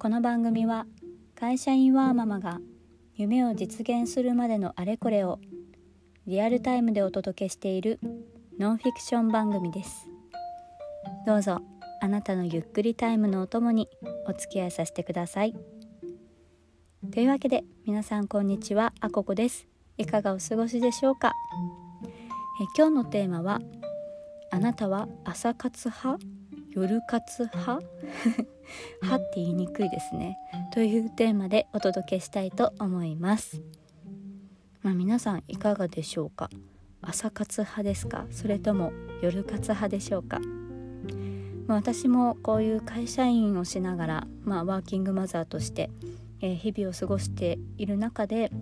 [0.00, 0.86] この番組は
[1.34, 2.60] 会社員ワーママが
[3.16, 5.40] 夢を実現するまでのあれこれを
[6.24, 7.98] リアルタイムでお届けしている
[8.60, 10.08] ノンフィクション番組です。
[11.26, 11.60] どうぞ
[12.00, 13.88] あなたのゆっくりタイムのお供に
[14.28, 15.54] お付き合いさせてください。
[17.12, 19.66] というわけで皆さんこんにちはあここです。
[19.96, 21.32] いかがお過ごしでしょうか？
[22.60, 23.60] え今日のテーマは
[24.52, 26.37] あなたは朝活派？
[26.78, 27.82] 夜活派？
[29.02, 30.38] はって言いにくいですね。
[30.72, 33.60] というテーマでお届けしたいと思います。
[34.82, 36.48] まあ、皆さんいかがでしょうか？
[37.02, 38.26] 朝活派ですか？
[38.30, 40.38] それとも夜活派でしょうか、
[41.66, 45.90] まあ、私もこういう会社員をしながら、まあ、ワーキングマザーとして、
[46.40, 48.52] えー、日々を過ごしている中で、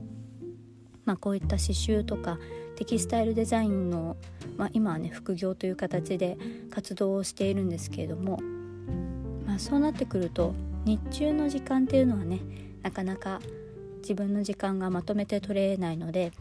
[1.05, 2.39] まあ、こういった刺繍とか
[2.77, 4.17] テキスタイルデザインの、
[4.57, 6.37] まあ、今はね副業という形で
[6.71, 8.39] 活動をしているんですけれども、
[9.47, 12.41] まあ、そうなってくると日中の時間っていうのはね
[12.83, 13.41] なかなか
[13.99, 16.33] 自分の時間がまとめて取れないので、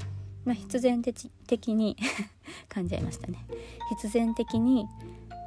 [0.43, 1.97] まあ、必然的に
[2.69, 3.39] 噛んじゃいましたね。
[3.89, 4.85] 必然的に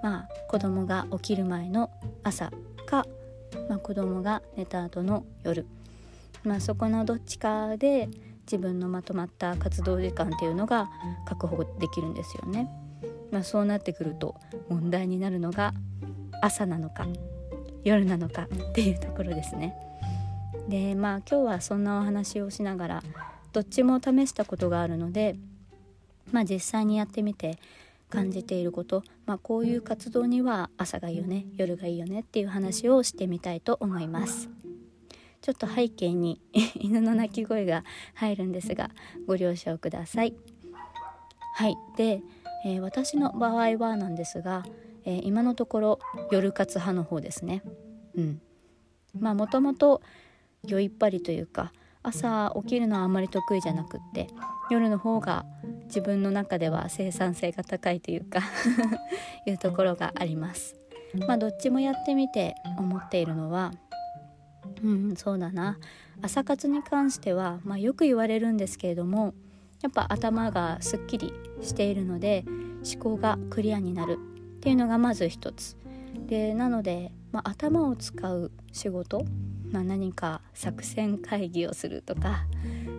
[0.02, 1.90] まあ子供が起きる前の
[2.24, 2.50] 朝
[2.86, 3.06] か、
[3.68, 5.66] まあ、子供が寝た後の夜、
[6.42, 8.08] まあ、そこのどっちかで
[8.50, 10.88] 自分のまとまった活動時間っていうのが
[11.26, 12.68] 確保できるんですよね。
[13.30, 14.34] まあ、そうなってくると
[14.70, 15.74] 問題になるのが
[16.40, 17.06] 朝なのか
[17.84, 19.74] 夜なのかっていうところですね。
[20.68, 23.02] でまあ今日はそんなお話をしながら
[23.52, 25.36] どっちも試したことがあるので、
[26.32, 27.58] まあ、実際にやってみて
[28.10, 34.48] 感じていること、まあ、こういう活動には朝がいいよね夜がいいよねっていう話をしてみたいと思います。
[35.48, 36.42] ちょっと背景に
[36.78, 37.82] 犬の鳴き声が
[38.12, 38.90] 入るんですが
[39.26, 40.34] ご了承ください。
[41.54, 42.20] はいで、
[42.66, 44.66] えー、私の場合はなんですが、
[45.06, 45.98] えー、今のところ
[46.30, 47.62] 夜活派の方ですね。
[48.14, 48.42] うん、
[49.18, 50.02] まあもともと
[50.66, 54.28] 酔いっぱりというか朝起きるのはあんまり得意じゃなくって
[54.68, 55.46] 夜の方が
[55.86, 58.42] 自分の中では生産性が高いというか
[59.48, 60.76] いうところがあります。
[61.26, 63.72] まあどっちもやってみて思っているのは
[64.82, 65.78] うんそうだな。
[66.22, 69.34] 朝活に関しては、まあ、よく言われるんですけれども
[69.82, 72.44] やっぱ頭がすっきりしているので
[72.92, 74.18] 思考がクリアになる。
[74.58, 75.76] っていうのがまず一つ。
[76.26, 79.24] でなので、まあ、頭を使う仕事
[79.70, 82.46] まあ、何か作戦会議をするとか、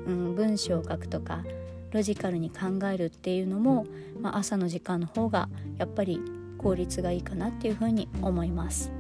[0.06, 1.44] うん、文章を書くとか
[1.92, 3.88] ロジカルに考えるっていうのも、
[4.22, 6.22] まあ、朝の時間の方がやっぱり
[6.58, 8.92] 効率がいいかなっていうふうに思います。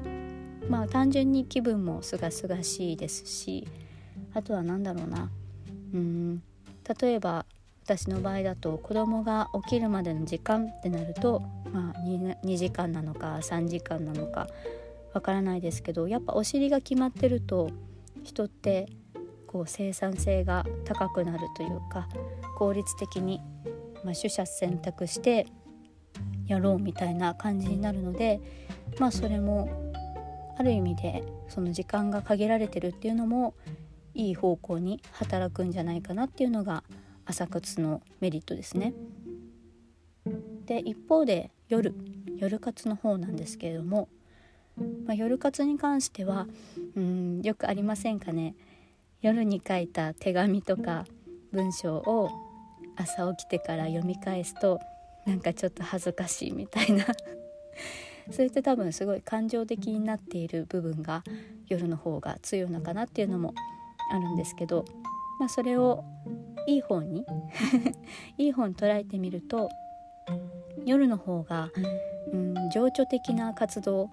[0.69, 3.67] まあ単純に気分もすがすがしいですし
[4.33, 5.29] あとは何だろうな。
[5.93, 6.43] うん。
[7.01, 7.45] 例えば
[7.83, 11.41] 私の場合だと子供が起きるまでの時間ってなると、
[11.71, 14.47] まあ2、2, 時間なのか3時間なのか
[15.13, 17.71] わからないですけどやっぱお尻が決まってると
[18.23, 18.89] 人って
[19.47, 22.07] こう生産性が高くなるというか
[22.59, 23.41] 効率的に、
[24.03, 25.47] まあ、取捨選択して
[26.45, 28.39] やろうみたいな感じになるので
[28.99, 29.88] まあそれも
[30.59, 33.53] ある意味でその時間が限られてるっていうのも
[34.13, 36.83] いい方向に働くんじゃないかなっていうのが
[37.25, 38.93] 朝活のメリットですね。
[40.65, 41.95] で一方で夜。
[42.37, 44.07] 夜活の方なんですけれども
[45.05, 46.47] まあ、夜活に関しては
[46.95, 48.55] うんよくありませんかね。
[49.21, 51.05] 夜に書いた手紙とか
[51.51, 52.29] 文章を
[52.95, 54.79] 朝起きてから読み返すと
[55.25, 57.05] なんかちょっと恥ずかしいみたいな。
[58.31, 61.23] それって多分すごい感情的になっている部分が
[61.67, 63.53] 夜の方が強いのかなっていうのも
[64.11, 64.85] あるんですけど、
[65.39, 66.03] まあ、それを
[66.67, 67.25] いい方に
[68.37, 69.69] いい方に捉えてみると
[70.85, 71.71] 夜の方が、
[72.31, 74.09] うん、情緒的な活動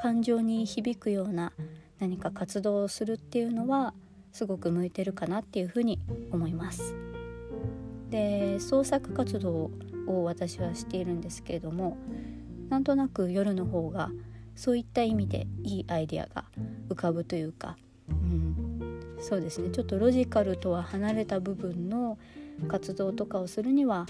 [0.00, 1.52] 感情に響くような
[1.98, 3.92] 何か活動をするっていうのは
[4.32, 5.98] すごく向いてるかなっていうふうに
[6.30, 6.94] 思います。
[8.08, 9.70] で創作活動
[10.06, 11.96] を私はしているんですけれども
[12.70, 14.10] なんとなく夜の方が
[14.54, 16.44] そういった意味でいいアイデアが
[16.88, 17.76] 浮かぶというか、
[18.08, 22.18] うん、そうですねちょっとロジカルとは離れた部分の
[22.68, 24.06] 活動とかをするには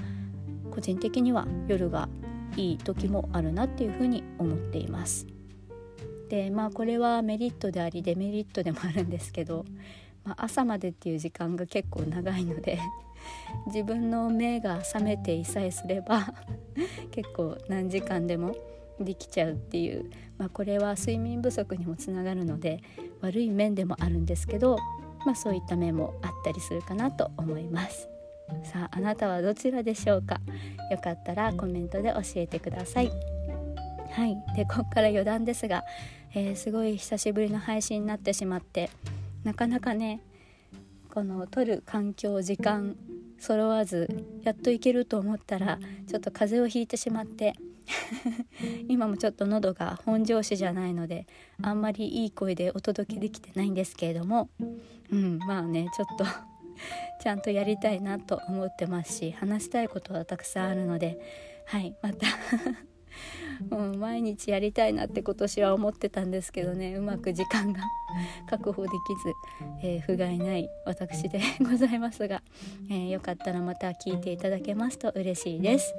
[0.70, 2.08] 個人的には夜が
[2.56, 5.26] いい時もあるなっていうふうに思っています。
[6.28, 9.64] でまあこれはメリットでありデメリットでもあるんですけど、
[10.24, 12.78] まあ、朝までっていう時間が結構長いので
[13.66, 16.32] 自分の目が覚めていさえすれば
[17.10, 18.54] 結構何時間でも
[19.00, 22.82] できちゃうっていう、まあ、これは睡眠不足にもつながるので
[23.20, 24.78] 悪い面でもあるんですけど、
[25.24, 28.08] まあ、そういった面もあったりするかなと思います。
[28.64, 30.40] さああなたはどちらでしょうか？
[30.90, 33.10] よかったらコメントで教えてください。
[34.10, 35.84] はいでここから余談ですが、
[36.34, 38.90] えー、すごい久しぶりの配信になってしまって
[39.44, 40.20] なかなかね
[41.14, 42.96] この撮る環境時間
[43.40, 44.08] 揃わず
[44.44, 47.54] やっといけると思ったらちょっと風邪をひいてしまって
[48.88, 51.26] 今もちょっと喉が本調子じゃないので
[51.62, 54.50] あんまりいい声でお届けできてないんですけれども
[55.10, 56.24] うんまあねちょっと
[57.20, 61.18] ちゃんとやりたいなと思ってますし話したいことはたくさんあるので
[61.66, 62.26] はいまた。
[63.70, 67.82] うん、毎日やりたいなって今年は思ってたんですけどねうまく時間が
[68.48, 69.32] 確保できず、
[69.82, 72.42] えー、不甲斐ない私でございますが、
[72.88, 75.94] えー、よかったらまた聞いていただけますと嬉しいです。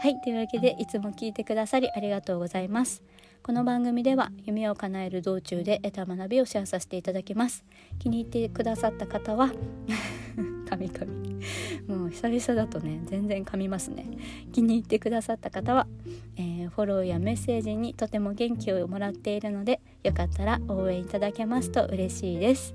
[0.00, 3.02] はいというわけでいつも聞いてくださりありがとうございます。
[3.42, 7.64] この番組では夢を叶える道中で得た学びをシェアさせていただきます。
[8.00, 9.52] 気に入ってくださった方は
[10.66, 11.36] 噛み噛み
[11.86, 14.06] もう久々だとね全然噛みますね。
[14.52, 15.86] 気に入ってくださった方は、
[16.36, 22.74] えー、フォローやメッセージにとても元気をもらっているのでよかったら応援いただけますと嬉しいです。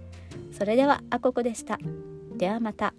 [0.51, 1.77] それではあここでした。
[2.37, 2.93] ではまた。